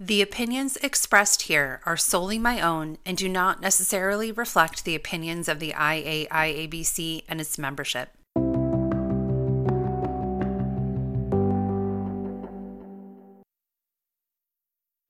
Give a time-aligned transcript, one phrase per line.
[0.00, 5.48] The opinions expressed here are solely my own and do not necessarily reflect the opinions
[5.48, 8.10] of the IAIABC and its membership.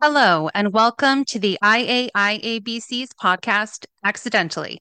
[0.01, 4.81] Hello, and welcome to the IAIABC's podcast, Accidentally.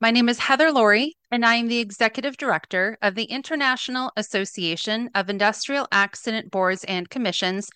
[0.00, 5.10] My name is Heather Lore, and I am the Executive Director of the International Association
[5.14, 7.68] of Industrial Accident Boards and Commissions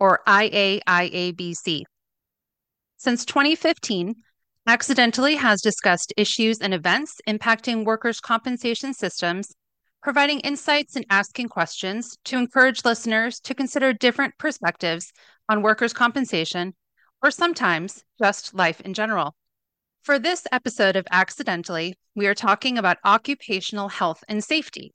[0.00, 1.82] or IAIABC.
[2.96, 4.14] Since 2015,
[4.66, 9.54] Accidentally has discussed issues and events impacting workers' compensation systems,
[10.02, 15.12] providing insights and asking questions to encourage listeners to consider different perspectives
[15.48, 16.74] on workers' compensation,
[17.22, 19.34] or sometimes just life in general.
[20.02, 24.92] For this episode of Accidentally, we are talking about occupational health and safety.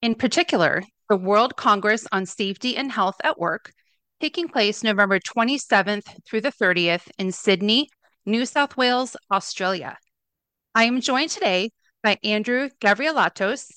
[0.00, 3.72] In particular, the World Congress on Safety and Health at Work
[4.20, 7.88] taking place November 27th through the 30th in Sydney,
[8.26, 9.96] New South Wales, Australia.
[10.74, 11.70] I am joined today
[12.02, 13.70] by Andrew Gavrielatos,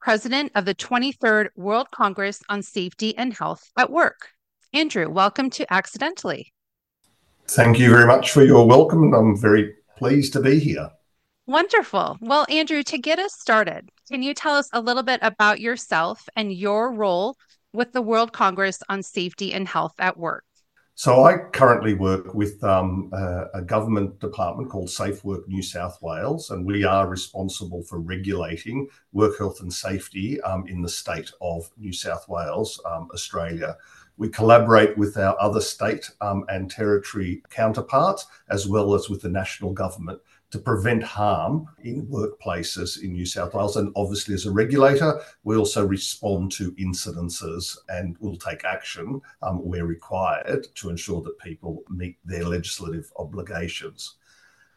[0.00, 4.28] president of the 23rd World Congress on Safety and Health at Work.
[4.72, 6.52] Andrew, welcome to Accidentally.
[7.48, 9.12] Thank you very much for your welcome.
[9.12, 10.88] I'm very pleased to be here.
[11.48, 12.16] Wonderful.
[12.20, 16.28] Well, Andrew, to get us started, can you tell us a little bit about yourself
[16.36, 17.36] and your role
[17.72, 20.44] with the World Congress on Safety and Health at Work?
[20.94, 25.96] So, I currently work with um, a, a, government department called Safe Work New South
[26.02, 31.32] Wales, and we are responsible for regulating work health and safety um, in the state
[31.40, 33.78] of New South Wales, um, Australia.
[34.18, 39.30] We collaborate with our other state um, and territory counterparts, as well as with the
[39.30, 40.20] national government
[40.50, 43.76] to prevent harm in workplaces in New South Wales.
[43.76, 49.64] And obviously, as a regulator, we also respond to incidences and will take action um,
[49.64, 54.16] where required to ensure that people meet their legislative obligations.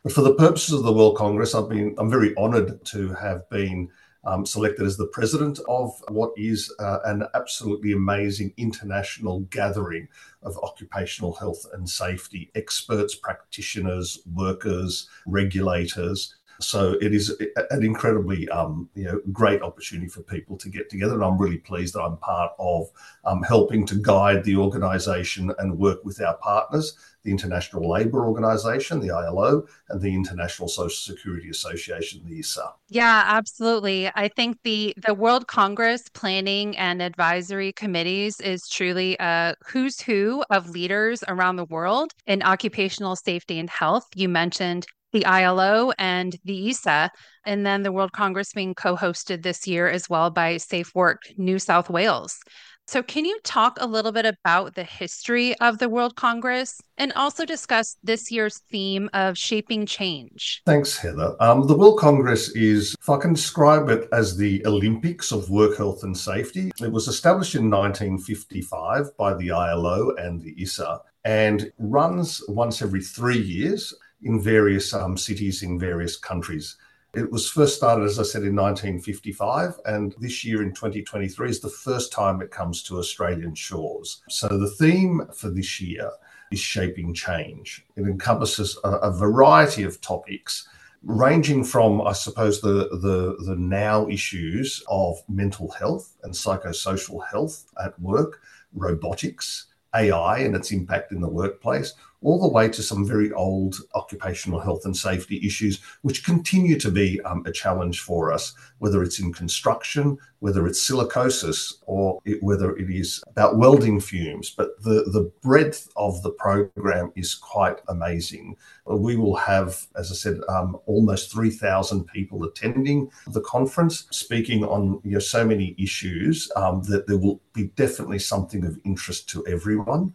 [0.03, 3.49] But for the purposes of the World Congress, I've been I'm very honoured to have
[3.49, 3.89] been
[4.25, 10.07] um, selected as the president of what is uh, an absolutely amazing international gathering
[10.43, 16.35] of occupational health and safety experts, practitioners, workers, regulators.
[16.59, 17.35] So it is
[17.71, 21.57] an incredibly um, you know great opportunity for people to get together, and I'm really
[21.57, 22.89] pleased that I'm part of
[23.25, 28.99] um, helping to guide the organisation and work with our partners the International Labour Organization,
[28.99, 32.73] the ILO, and the International Social Security Association, the ISA.
[32.89, 34.11] Yeah, absolutely.
[34.13, 40.43] I think the the World Congress Planning and Advisory Committees is truly a who's who
[40.49, 44.05] of leaders around the world in occupational safety and health.
[44.15, 47.09] You mentioned the ILO and the ISA,
[47.45, 51.21] and then the World Congress being co hosted this year as well by Safe Work
[51.37, 52.37] New South Wales.
[52.85, 57.13] So, can you talk a little bit about the history of the World Congress and
[57.13, 60.61] also discuss this year's theme of shaping change?
[60.65, 61.33] Thanks, Heather.
[61.39, 65.77] Um, the World Congress is, if I can describe it as the Olympics of work
[65.77, 71.71] health and safety, it was established in 1955 by the ILO and the ISA and
[71.77, 76.77] runs once every three years in various um, cities in various countries.
[77.13, 81.59] It was first started, as I said, in 1955, and this year in 2023 is
[81.59, 84.23] the first time it comes to Australian shores.
[84.29, 86.09] So the theme for this year
[86.51, 87.85] is shaping change.
[87.95, 90.67] It encompasses a, a variety of topics
[91.03, 97.71] ranging from, I suppose, the, the, the now issues of mental health and psychosocial health
[97.83, 98.41] at work,
[98.73, 103.75] robotics, AI and its impact in the workplace, all the way to some very old
[103.95, 109.03] occupational health and safety issues, which continue to be um, a challenge for us, whether
[109.03, 114.49] it's in construction, whether it's silicosis, or it, whether it is about welding fumes.
[114.49, 118.55] But the, the breadth of the program is quite amazing.
[118.85, 124.99] We will have, as I said, um, almost 3,000 people attending the conference, speaking on
[125.03, 129.45] you know, so many issues um, that there will be definitely something of interest to
[129.47, 130.13] everyone.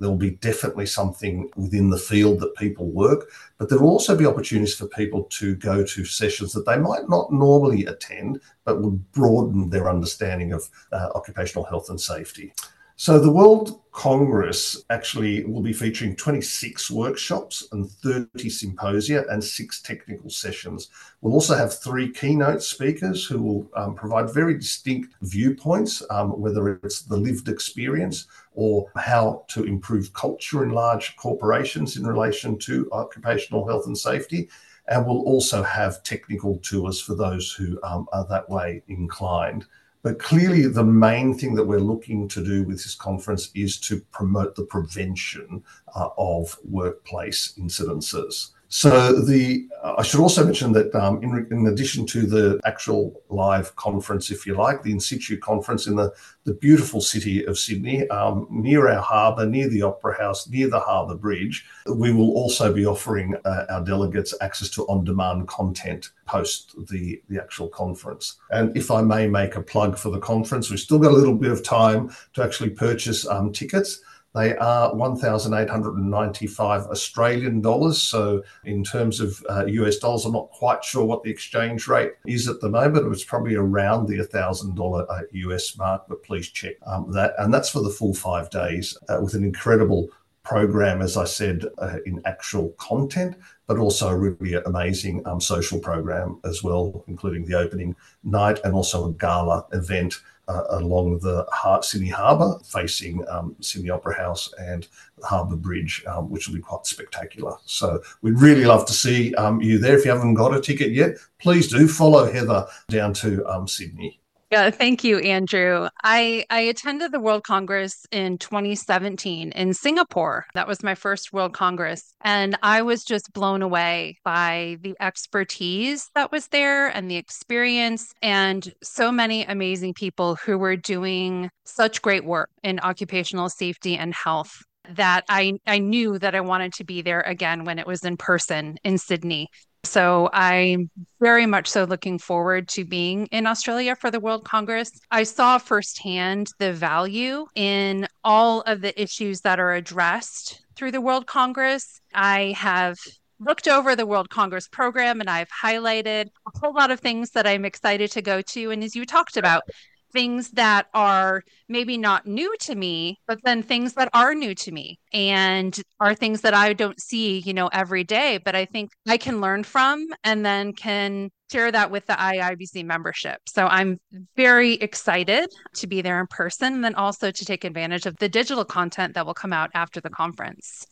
[0.00, 4.26] There'll be definitely something within the field that people work, but there will also be
[4.26, 9.10] opportunities for people to go to sessions that they might not normally attend, but would
[9.10, 12.52] broaden their understanding of uh, occupational health and safety.
[13.00, 19.80] So the World Congress actually will be featuring 26 workshops and 30 symposia and six
[19.80, 20.90] technical sessions.
[21.20, 26.80] We'll also have three keynote speakers who will um, provide very distinct viewpoints, um, whether
[26.82, 28.26] it's the lived experience
[28.58, 34.48] or how to improve culture in large corporations in relation to occupational health and safety.
[34.88, 39.64] And we'll also have technical tours for those who um, are that way inclined.
[40.02, 44.00] But clearly, the main thing that we're looking to do with this conference is to
[44.10, 45.62] promote the prevention
[45.94, 48.50] uh, of workplace incidences.
[48.68, 53.74] So the I should also mention that um, in, in, addition to the actual live
[53.76, 56.12] conference, if you like, the in situ conference in the,
[56.44, 60.80] the beautiful city of Sydney, um, near our harbour, near the Opera House, near the
[60.80, 66.74] Harbour Bridge, we will also be offering uh, our delegates access to on-demand content post
[66.88, 68.36] the, the actual conference.
[68.50, 71.36] And if I may make a plug for the conference, we've still got a little
[71.36, 74.00] bit of time to actually purchase um, tickets.
[74.34, 78.00] They are 1,895 Australian dollars.
[78.02, 82.12] So, in terms of uh, US dollars, I'm not quite sure what the exchange rate
[82.26, 83.10] is at the moment.
[83.12, 87.34] It's probably around the $1,000 uh, US mark, but please check um, that.
[87.38, 90.08] And that's for the full five days uh, with an incredible
[90.48, 93.36] program, as I said, uh, in actual content,
[93.66, 97.94] but also a really amazing um, social program as well, including the opening
[98.24, 101.46] night and also a gala event uh, along the
[101.82, 104.88] Sydney Harbour, facing um, Sydney Opera House and
[105.22, 107.54] Harbour Bridge, um, which will be quite spectacular.
[107.64, 109.96] So we'd really love to see um, you there.
[109.98, 114.20] If you haven't got a ticket yet, please do follow Heather down to um, Sydney.
[114.50, 115.88] Yeah, thank you, Andrew.
[116.02, 120.46] I, I attended the World Congress in 2017 in Singapore.
[120.54, 122.14] That was my first World Congress.
[122.22, 128.14] And I was just blown away by the expertise that was there and the experience,
[128.22, 134.14] and so many amazing people who were doing such great work in occupational safety and
[134.14, 134.62] health
[134.94, 138.16] that I, I knew that I wanted to be there again when it was in
[138.16, 139.48] person in Sydney.
[139.84, 140.90] So I'm
[141.20, 144.90] very much so looking forward to being in Australia for the World Congress.
[145.10, 151.00] I saw firsthand the value in all of the issues that are addressed through the
[151.00, 152.00] World Congress.
[152.14, 152.98] I have
[153.40, 157.46] looked over the World Congress program and I've highlighted a whole lot of things that
[157.46, 158.70] I'm excited to go to.
[158.70, 159.62] And as you talked about,
[160.12, 164.72] things that are maybe not new to me, but then things that are new to
[164.72, 168.90] me and are things that I don't see, you know, every day, but I think
[169.06, 173.38] I can learn from and then can share that with the IAIABC membership.
[173.46, 173.98] So I'm
[174.36, 178.28] very excited to be there in person and then also to take advantage of the
[178.28, 180.86] digital content that will come out after the conference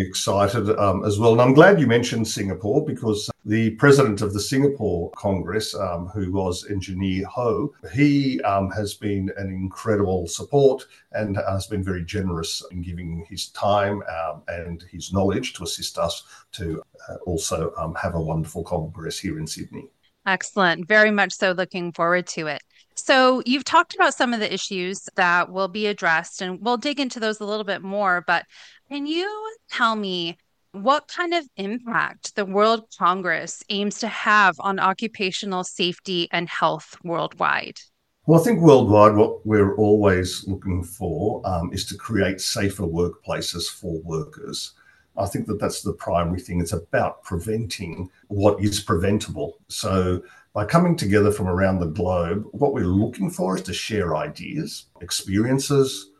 [0.00, 1.32] excited um, as well.
[1.32, 6.32] And I'm glad you mentioned Singapore because the president of the Singapore Congress, um, who
[6.32, 12.62] was Engineer Ho, he um, has been an incredible support and has been very generous
[12.70, 16.22] in giving his time um, and his knowledge to assist us
[16.52, 19.88] to uh, also um, have a wonderful Congress here in Sydney.
[20.24, 20.86] Excellent.
[20.86, 22.62] Very much so looking forward to it.
[22.94, 27.00] So, you've talked about some of the issues that will be addressed, and we'll dig
[27.00, 28.22] into those a little bit more.
[28.26, 28.44] But
[28.92, 30.36] can you tell me
[30.72, 36.94] what kind of impact the World Congress aims to have on occupational safety and health
[37.02, 37.78] worldwide?
[38.26, 43.66] Well, I think worldwide, what we're always looking for um, is to create safer workplaces
[43.66, 44.74] for workers.
[45.16, 46.60] I think that that's the primary thing.
[46.60, 49.56] It's about preventing what is preventable.
[49.68, 50.22] So,
[50.52, 54.84] by coming together from around the globe, what we're looking for is to share ideas,
[55.00, 56.11] experiences,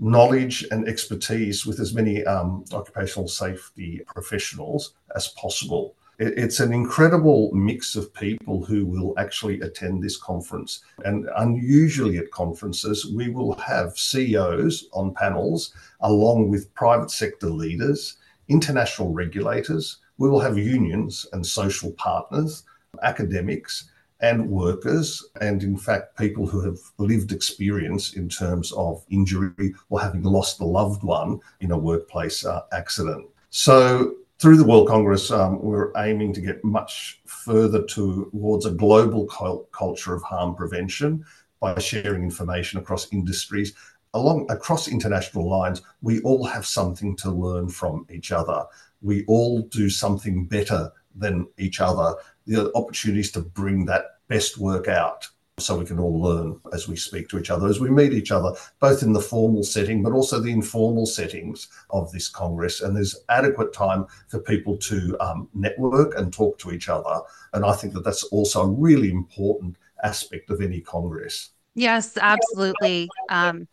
[0.00, 5.94] knowledge and expertise with as many um, occupational safety professionals as possible.
[6.18, 10.84] It's an incredible mix of people who will actually attend this conference.
[11.04, 18.18] And unusually at conferences, we will have CEOs on panels along with private sector leaders,
[18.48, 19.98] international regulators.
[20.18, 22.64] We will have unions and social partners,
[23.02, 23.89] academics,
[24.22, 30.00] and workers, and in fact, people who have lived experience in terms of injury or
[30.00, 33.26] having lost a loved one in a workplace uh, accident.
[33.50, 39.26] So, through the World Congress, um, we're aiming to get much further towards a global
[39.26, 41.24] culture of harm prevention
[41.60, 43.74] by sharing information across industries.
[44.14, 48.64] Along across international lines, we all have something to learn from each other.
[49.02, 52.14] We all do something better than each other
[52.50, 55.28] the opportunities to bring that best work out
[55.58, 58.32] so we can all learn as we speak to each other, as we meet each
[58.32, 62.80] other, both in the formal setting, but also the informal settings of this Congress.
[62.80, 67.20] And there's adequate time for people to um, network and talk to each other.
[67.52, 71.50] And I think that that's also a really important aspect of any Congress.
[71.74, 73.08] Yes, absolutely.
[73.28, 73.68] Um,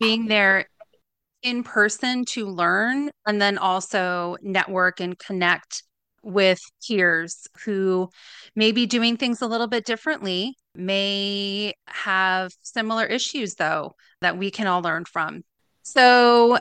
[0.00, 0.66] being there
[1.42, 5.82] in person to learn and then also network and connect
[6.22, 8.08] with peers who
[8.54, 14.50] may be doing things a little bit differently, may have similar issues, though, that we
[14.50, 15.42] can all learn from.
[15.82, 16.58] So,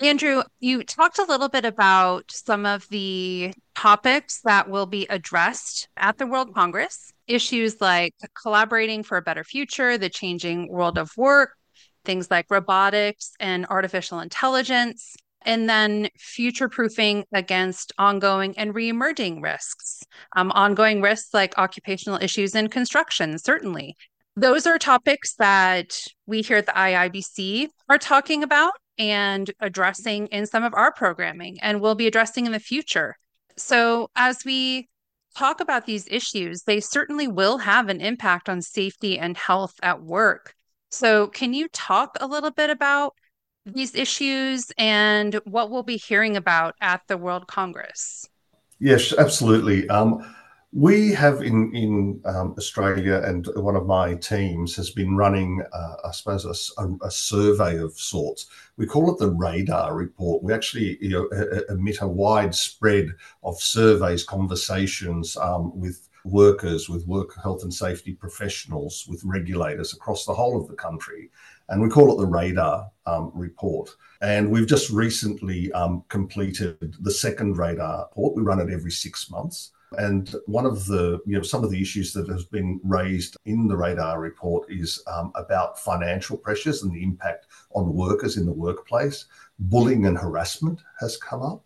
[0.00, 5.88] Andrew, you talked a little bit about some of the topics that will be addressed
[5.96, 7.12] at the World Congress.
[7.26, 11.52] issues like collaborating for a better future, the changing world of work,
[12.04, 20.02] things like robotics and artificial intelligence, and then future proofing against ongoing and reemerging risks.
[20.36, 23.96] Um, ongoing risks like occupational issues in construction, certainly.
[24.36, 25.96] Those are topics that
[26.26, 31.58] we here at the IAIABC are talking about and addressing in some of our programming
[31.60, 33.16] and will be addressing in the future.
[33.56, 34.88] So, as we
[35.36, 40.02] talk about these issues, they certainly will have an impact on safety and health at
[40.02, 40.54] work.
[40.90, 43.14] So, can you talk a little bit about
[43.66, 48.28] these issues and what we'll be hearing about at the World Congress?
[48.78, 49.88] Yes, absolutely.
[49.88, 50.24] Um,
[50.74, 55.94] we have in in um, Australia, and one of my teams has been running, uh,
[56.04, 56.44] I suppose,
[56.76, 58.48] a, a, survey of sorts.
[58.76, 60.42] We call it the Radar Report.
[60.42, 61.28] We actually you know,
[61.68, 63.10] emit a wide spread
[63.44, 70.24] of surveys, conversations um, with workers, with work health and safety professionals, with regulators across
[70.24, 71.30] the whole of the country.
[71.68, 73.90] And we call it the Radar um, Report.
[74.20, 78.36] And we've just recently um, completed the second Radar report.
[78.36, 79.72] We run it every six months.
[79.98, 83.68] And one of the, you know, some of the issues that has been raised in
[83.68, 88.52] the radar report is um, about financial pressures and the impact on workers in the
[88.52, 89.26] workplace.
[89.58, 91.64] Bullying and harassment has come up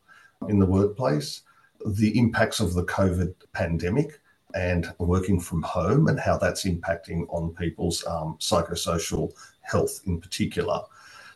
[0.49, 1.43] in the workplace.
[1.87, 4.21] The impacts of the COVID pandemic
[4.55, 10.81] and working from home and how that's impacting on people's um, psychosocial health in particular.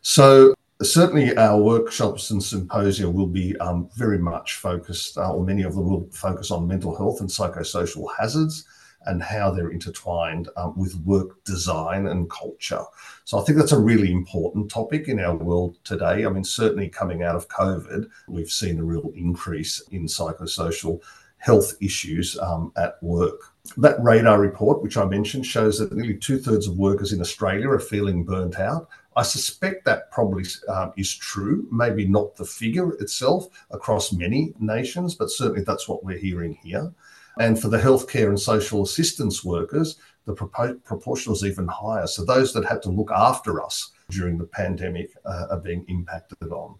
[0.01, 5.63] So, certainly our workshops and symposia will be um, very much focused, uh, or many
[5.63, 8.67] of them will focus on mental health and psychosocial hazards
[9.07, 12.83] and how they're intertwined um, with work design and culture.
[13.25, 16.25] So I think that's a really important topic in our world today.
[16.25, 21.01] I mean, certainly coming out of COVID, we've seen a real increase in psychosocial
[21.43, 23.41] health issues um, at work.
[23.77, 27.69] That radar report, which I mentioned, shows that nearly two thirds of workers in Australia
[27.69, 28.89] are feeling burnt out.
[29.17, 35.17] I suspect that probably um, is true, maybe not the figure itself across many nations,
[35.17, 36.93] but certainly that's what we're hearing here.
[37.41, 39.97] And for the healthcare and social assistance workers,
[40.27, 42.07] the proportion is even higher.
[42.07, 46.53] So those that had to look after us during the pandemic uh, are being impacted
[46.53, 46.77] on.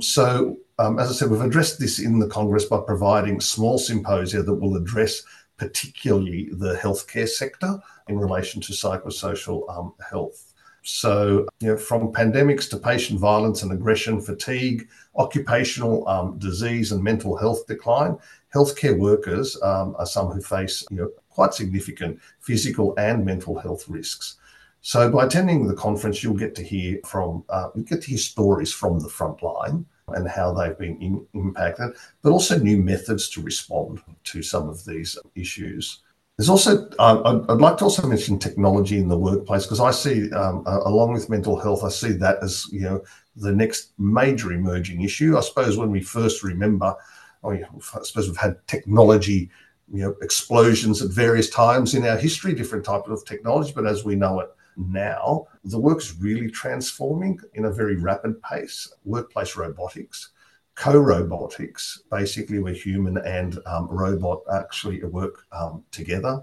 [0.00, 4.42] So, um, as I said, we've addressed this in the Congress by providing small symposia
[4.42, 5.22] that will address
[5.56, 7.78] particularly the healthcare sector
[8.08, 10.54] in relation to psychosocial um, health.
[10.82, 17.02] So, you know, from pandemics to patient violence and aggression, fatigue, occupational um, disease, and
[17.02, 18.16] mental health decline,
[18.54, 23.88] healthcare workers um, are some who face you know, quite significant physical and mental health
[23.88, 24.37] risks.
[24.80, 28.18] So by attending the conference, you'll get to hear from uh, you get to hear
[28.18, 31.90] stories from the front line and how they've been in, impacted,
[32.22, 36.02] but also new methods to respond to some of these issues.
[36.36, 40.30] There's also uh, I'd, like to also mention technology in the workplace because I see,
[40.32, 43.02] um, along with mental health, I see that as you know
[43.34, 45.36] the next major emerging issue.
[45.36, 46.94] I suppose when we first remember,
[47.42, 49.50] oh, I suppose we've had technology
[49.92, 54.04] you know explosions at various times in our history, different types of technology, but as
[54.04, 58.88] we know it now, the work's really transforming in a very rapid pace.
[59.04, 60.30] Workplace robotics,
[60.76, 66.40] co robotics, basically, where human and um, robot actually work um, together,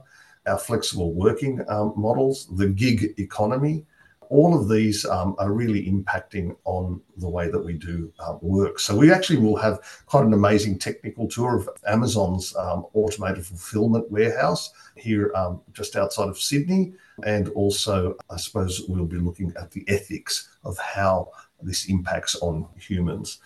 [0.48, 3.86] our flexible working um, models, the gig economy.
[4.29, 8.79] All of these um, are really impacting on the way that we do uh, work.
[8.79, 14.10] So, we actually will have quite an amazing technical tour of Amazon's um, automated fulfillment
[14.12, 19.72] warehouse here um, just outside of Sydney and also, I suppose, we'll be looking at
[19.72, 23.39] the ethics of how this impacts on humans.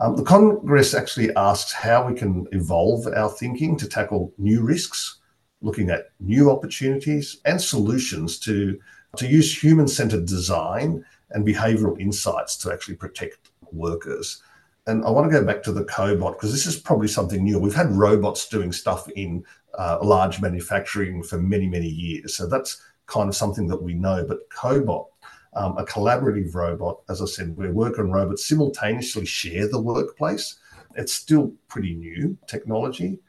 [0.00, 5.20] Um, the Congress actually asks how we can evolve our thinking to tackle new risks,
[5.60, 8.78] looking at new opportunities and solutions to,
[9.16, 14.42] to use human centered design and behavioral insights to actually protect workers.
[14.86, 17.58] And I want to go back to the cobot because this is probably something new.
[17.58, 19.44] We've had robots doing stuff in
[19.78, 22.36] uh, large manufacturing for many, many years.
[22.36, 24.24] So that's kind of something that we know.
[24.26, 25.06] But Cobot,
[25.54, 30.58] um, a collaborative robot, as I said, where worker and robot simultaneously share the workplace.
[30.96, 33.20] It's still pretty new technology.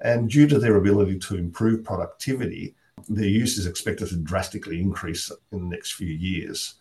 [0.00, 2.74] And due to their ability to improve productivity,
[3.08, 6.74] their use is expected to drastically increase in the next few years.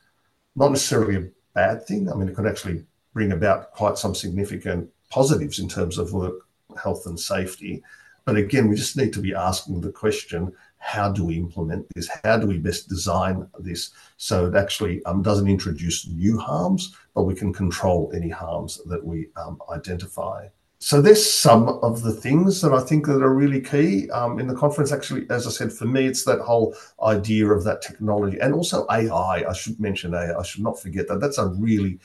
[0.56, 2.10] Not necessarily a bad thing.
[2.12, 6.48] I mean, it could actually bring about quite some significant positives in terms of work
[6.82, 7.84] health and safety.
[8.26, 12.10] But again, we just need to be asking the question how do we implement this?
[12.24, 17.24] How do we best design this so it actually um, doesn't introduce new harms, but
[17.24, 20.48] we can control any harms that we um, identify?
[20.84, 24.48] So there's some of the things that I think that are really key um, in
[24.48, 24.92] the conference.
[24.92, 28.86] Actually, as I said, for me, it's that whole idea of that technology and also
[28.92, 29.46] AI.
[29.48, 30.38] I should mention AI.
[30.38, 31.22] I should not forget that.
[31.22, 32.00] That's a really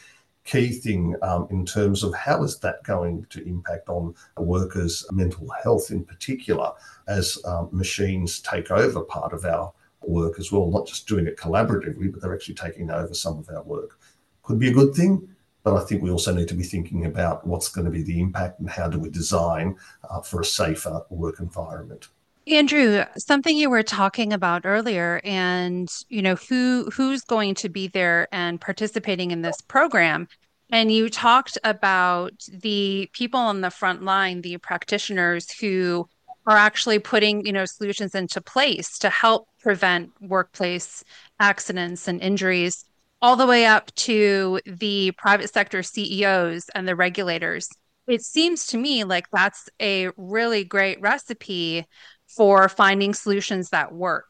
[0.44, 5.48] key thing um, in terms of how is that going to impact on workers' mental
[5.60, 6.70] health in particular
[7.08, 11.36] as um, machines take over part of our work as well, not just doing it
[11.36, 13.98] collaboratively, but they're actually taking over some of our work.
[14.44, 15.28] Could be a good thing,
[15.68, 18.20] but I think we also need to be thinking about what's going to be the
[18.20, 19.76] impact and how do we design
[20.08, 22.08] uh, for a safer work environment.
[22.46, 27.88] Andrew, something you were talking about earlier, and you know who who's going to be
[27.88, 30.26] there and participating in this program,
[30.70, 36.08] and you talked about the people on the front line, the practitioners who
[36.46, 41.04] are actually putting you know solutions into place to help prevent workplace
[41.38, 42.86] accidents and injuries
[43.20, 47.68] all the way up to the private sector CEOs and the regulators.
[48.06, 51.86] It seems to me like that's a really great recipe
[52.26, 54.26] for finding solutions that work.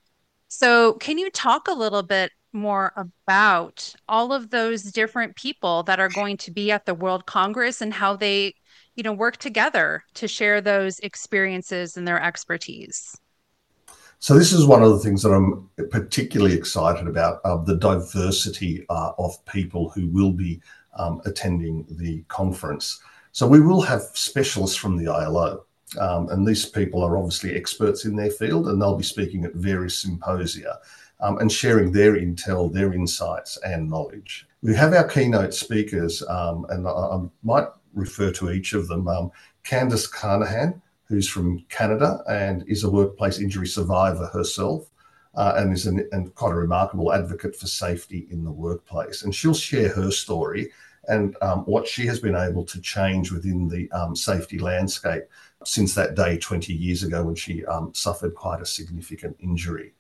[0.49, 6.01] So, can you talk a little bit more about all of those different people that
[6.01, 8.55] are going to be at the World Congress and how they,
[8.95, 13.15] you know, work together to share those experiences and their expertise?
[14.21, 18.85] So this is one of the things that I'm particularly excited about: uh, the diversity
[18.89, 20.61] uh, of people who will be
[20.97, 23.01] um, attending the conference.
[23.33, 25.65] So we will have specialists from the ILO,
[26.01, 29.55] um, and these people are obviously experts in their field, and they'll be speaking at
[29.55, 30.81] various symposia
[31.21, 34.47] um, and sharing their intel, their insights, and knowledge.
[34.63, 39.07] We have our keynote speakers, um, and I, I, might refer to each of them.
[39.07, 39.31] Um,
[39.65, 44.91] Candice Carnahan who's from Canada and is a workplace injury survivor herself.
[45.35, 49.23] Uh, and is an, and quite a remarkable advocate for safety in the workplace.
[49.23, 50.73] And she'll share her story
[51.09, 55.25] and um, what she has been able to change within the um, safety landscape
[55.65, 59.93] since that day 20 years ago when she um, suffered quite a significant injury.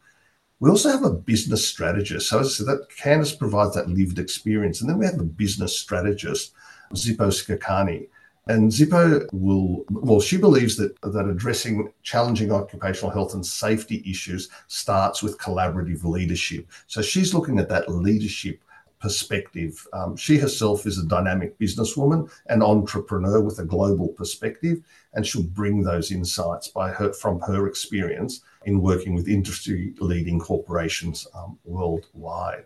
[0.61, 2.29] We also have a business strategist.
[2.29, 4.81] So, as I said, that Candice provides that lived experience.
[4.81, 6.53] And then we have a business strategist,
[6.95, 8.09] Zippo Skakani,
[8.49, 14.49] and Zippo will, well, she believes that, that addressing challenging occupational health and safety issues
[14.69, 16.67] starts with collaborative leadership.
[16.87, 18.63] So she's looking at that leadership
[19.01, 19.87] perspective.
[19.93, 24.81] Um, she herself is a dynamic businesswoman and entrepreneur with a global perspective,
[25.13, 30.39] and she'll bring those insights by her from her experience in working with industry leading
[30.39, 32.65] corporations um, worldwide.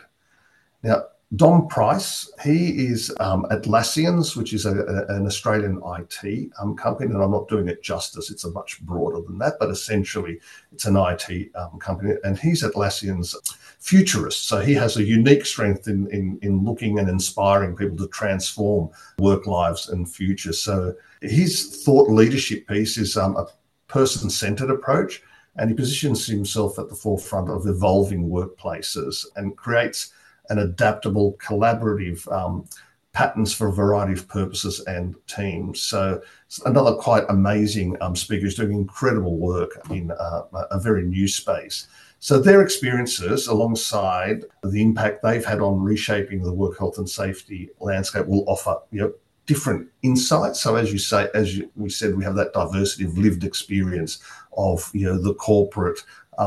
[0.83, 6.77] Now, Dom Price, he is um, Atlassians, which is a, a, an Australian IT um,
[6.77, 8.31] company, and I'm not doing it justice.
[8.31, 10.38] It's a much broader than that, but essentially
[10.73, 13.35] it's an IT um, company, and he's Atlassian's
[13.79, 14.47] futurist.
[14.47, 18.90] So he has a unique strength in, in, in looking and inspiring people to transform
[19.18, 20.61] work lives and futures.
[20.61, 23.47] So his thought leadership piece is um, a
[23.88, 25.23] person-centered approach,
[25.57, 30.12] and he positions himself at the forefront of evolving workplaces and creates
[30.52, 32.68] and adaptable collaborative um,
[33.12, 35.80] patterns for a variety of purposes and teams.
[35.80, 36.22] So
[36.66, 41.88] another quite amazing um, speaker who's doing incredible work in uh, a very new space.
[42.20, 47.70] So their experiences, alongside the impact they've had on reshaping the work health and safety
[47.80, 49.12] landscape, will offer you know
[49.46, 50.60] different insights.
[50.60, 54.22] So as you say, as you, we said, we have that diversity of lived experience
[54.56, 55.98] of you know the corporate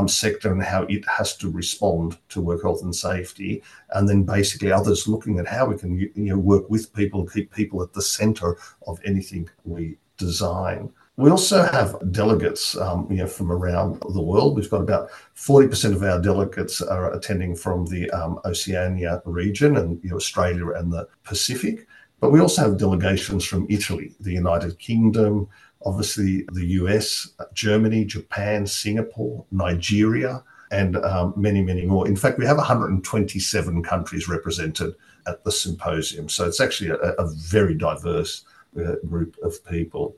[0.08, 4.72] sector and how it has to respond to work health and safety, and then basically
[4.72, 7.94] others looking at how we can you know work with people, and keep people at
[7.94, 10.92] the centre of anything we design.
[11.18, 14.56] We also have delegates, um, you know, from around the world.
[14.56, 20.04] We've got about 40% of our delegates are attending from the um, Oceania region and
[20.04, 21.88] you know, Australia and the Pacific.
[22.20, 25.48] But we also have delegations from Italy, the United Kingdom,
[25.86, 32.08] obviously the US, Germany, Japan, Singapore, Nigeria, and um, many, many more.
[32.08, 34.96] In fact, we have 127 countries represented
[35.28, 36.28] at the symposium.
[36.28, 38.46] So it's actually a, a very diverse
[38.78, 40.16] uh, group of people.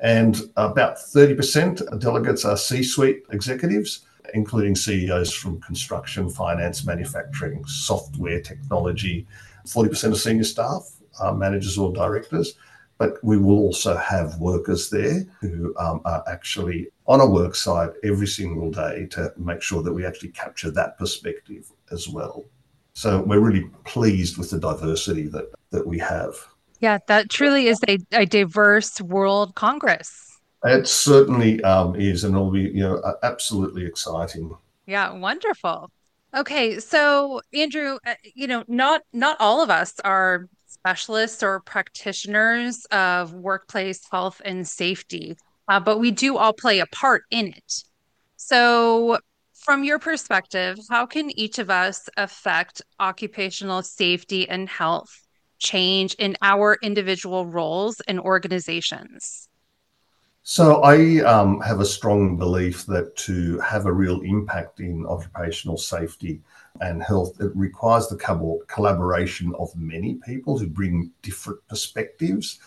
[0.00, 7.64] And about 30% of delegates are C suite executives, including CEOs from construction, finance, manufacturing,
[7.64, 9.26] software, technology.
[9.66, 10.88] 40% of senior staff
[11.20, 12.54] are managers or directors
[12.98, 17.90] but we will also have workers there who um, are actually on a work site
[18.04, 22.44] every single day to make sure that we actually capture that perspective as well.
[22.92, 26.34] So we're really pleased with the diversity that, that we have.
[26.80, 30.40] Yeah, that truly is a, a diverse World Congress.
[30.64, 34.56] It certainly um, is, and it'll be you know absolutely exciting.
[34.86, 35.90] Yeah, wonderful.
[36.36, 40.48] Okay, so Andrew, uh, you know, not not all of us are
[40.80, 45.36] specialists or practitioners of workplace health and safety,
[45.68, 47.82] uh, but we do all play a part in it.
[48.36, 49.18] So,
[49.54, 55.10] from your perspective, how can each of us affect occupational safety and health
[55.58, 59.47] change in our individual roles and organizations?
[60.50, 65.76] So, I um, have a strong belief that to have a real impact in occupational
[65.76, 66.40] safety
[66.80, 68.16] and health, it requires the
[68.66, 72.60] collaboration of many people who bring different perspectives.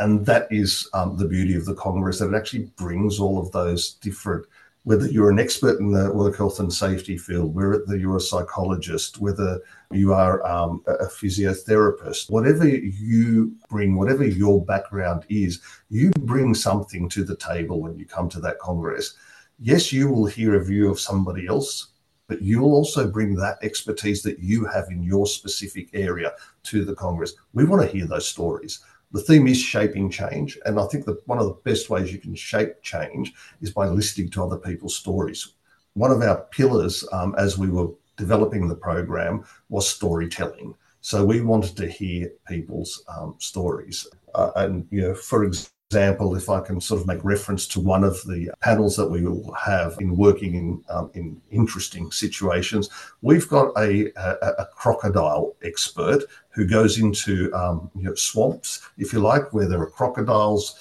[0.00, 3.52] And that is um, the beauty of the Congress, that it actually brings all of
[3.52, 4.44] those different
[4.88, 9.20] whether you're an expert in the work health and safety field, whether you're a psychologist,
[9.20, 9.60] whether
[9.92, 17.06] you are um, a physiotherapist, whatever you bring, whatever your background is, you bring something
[17.06, 19.14] to the table when you come to that Congress.
[19.58, 21.88] Yes, you will hear a view of somebody else,
[22.26, 26.94] but you'll also bring that expertise that you have in your specific area to the
[26.94, 27.34] Congress.
[27.52, 30.58] We want to hear those stories the theme is shaping change.
[30.64, 33.86] And I think that one of the best ways you can shape change is by
[33.86, 35.54] listening to other people's stories.
[35.94, 40.74] One of our pillars um, as we were developing the program was storytelling.
[41.00, 44.06] So we wanted to hear people's um, stories.
[44.34, 47.80] Uh, and, you know, for example, example, if I can sort of make reference to
[47.80, 52.90] one of the panels that we will have in working in um, in interesting situations,
[53.22, 59.14] we've got a, a, a crocodile expert who goes into um, you know, swamps, if
[59.14, 60.78] you like, where there are crocodiles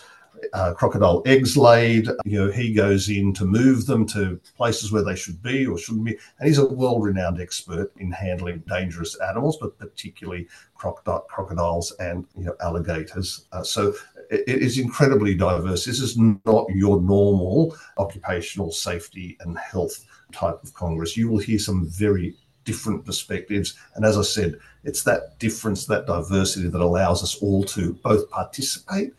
[0.54, 2.08] uh, crocodile eggs laid.
[2.26, 5.78] You know, he goes in to move them to places where they should be or
[5.78, 6.18] shouldn't be.
[6.40, 12.56] And he's a world-renowned expert in handling dangerous animals, but particularly crocodiles and you know,
[12.62, 13.46] alligators.
[13.52, 13.94] Uh, so
[14.30, 15.86] it is incredibly diverse.
[15.86, 21.18] This is not your normal occupational safety and health type of Congress.
[21.18, 23.76] You will hear some very different perspectives.
[23.96, 28.30] And as I said, it's that difference, that diversity that allows us all to both
[28.30, 29.14] participate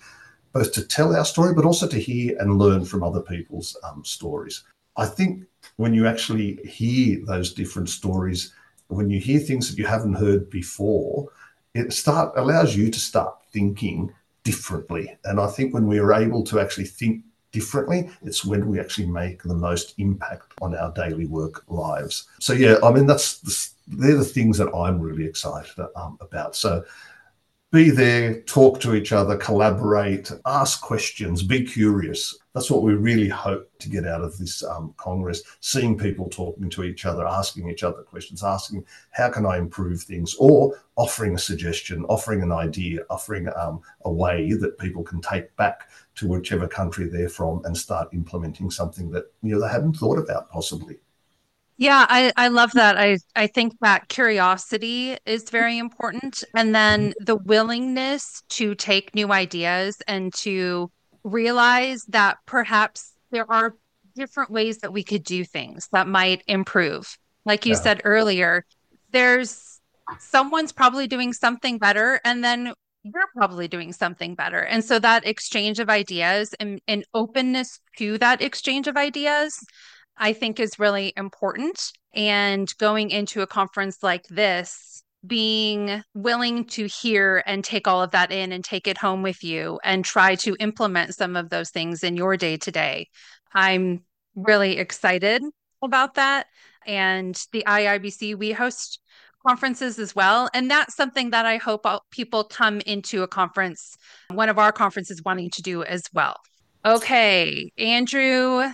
[0.59, 4.05] both to tell our story, but also to hear and learn from other people's um,
[4.05, 4.65] stories.
[4.97, 5.45] I think
[5.77, 8.53] when you actually hear those different stories,
[8.89, 11.29] when you hear things that you haven't heard before,
[11.75, 15.17] it start allows you to start thinking differently.
[15.25, 19.07] And I think when we are able to actually think differently, it's when we actually
[19.07, 22.27] make the most impact on our daily work lives.
[22.41, 23.55] So yeah, I mean that's the,
[23.99, 26.57] they're the things that I'm really excited um, about.
[26.57, 26.85] So
[27.71, 32.39] be there, talk to each other, collaborate, ask questions, be curious.
[32.55, 36.71] That's what we really hope to get out of this um, Congress seeing people talking
[36.71, 40.35] to each other, asking each other questions, asking, how can I improve things?
[40.39, 45.55] Or offering a suggestion, offering an idea, offering um, a way that people can take
[45.57, 49.99] back to whichever country they're from and start implementing something that you know they hadn't
[49.99, 50.97] thought about possibly.
[51.81, 52.99] Yeah, I, I love that.
[52.99, 56.43] I, I think that curiosity is very important.
[56.55, 60.91] And then the willingness to take new ideas and to
[61.23, 63.77] realize that perhaps there are
[64.17, 67.17] different ways that we could do things that might improve.
[67.45, 67.81] Like you yeah.
[67.81, 68.65] said earlier,
[69.13, 69.81] there's
[70.19, 72.73] someone's probably doing something better, and then
[73.05, 74.59] you're probably doing something better.
[74.59, 79.65] And so that exchange of ideas and, and openness to that exchange of ideas
[80.19, 81.81] I think is really important.
[82.15, 88.13] And going into a conference like this, being willing to hear and take all of
[88.13, 91.71] that in and take it home with you and try to implement some of those
[91.71, 93.09] things in your day to day.
[93.53, 94.05] I'm
[94.37, 95.43] really excited
[95.83, 96.47] about that.
[96.87, 99.01] And the IAIABC, we host
[99.47, 100.49] conferences as well.
[100.55, 103.97] And that's something that I hope people come into a conference,
[104.31, 106.37] one of our conferences, wanting to do as well.
[106.85, 108.71] Okay, Andrew,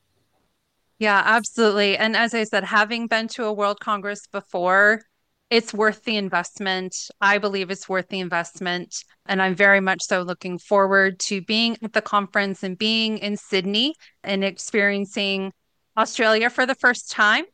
[0.99, 1.95] Yeah, absolutely.
[1.95, 5.03] And as I said, having been to a World Congress before,
[5.49, 7.09] it's worth the investment.
[7.21, 9.03] I believe it's worth the investment.
[9.25, 13.37] And I'm very much so looking forward to being at the conference and being in
[13.37, 15.53] Sydney and experiencing
[15.97, 17.45] Australia for the first time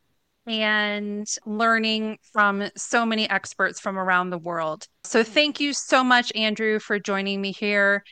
[0.45, 4.87] and learning from so many experts from around the world.
[5.03, 8.03] So, thank you so much, Andrew, for joining me here.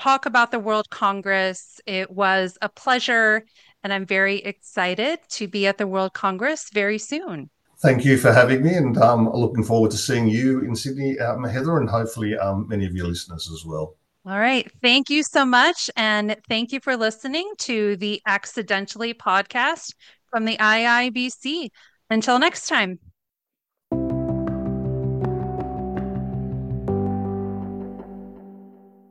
[0.00, 1.80] Talk about the World Congress.
[1.86, 3.44] It was a pleasure,
[3.84, 7.50] and I'm very excited to be at the World Congress very soon.
[7.78, 11.44] Thank you for having me, and um, looking forward to seeing you in Sydney, um,
[11.44, 13.96] Heather, and hopefully um, many of your listeners as well.
[14.26, 14.68] All right.
[14.82, 15.88] Thank you so much.
[15.94, 19.94] And thank you for listening to the Accidentally podcast
[20.30, 21.68] from the IAIABC.
[22.10, 22.98] Until next time.